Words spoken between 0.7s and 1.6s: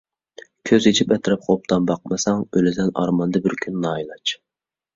ئېچىپ ئەتراپقا